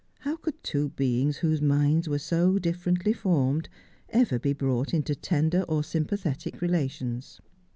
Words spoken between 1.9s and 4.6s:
were so differently formed, ever be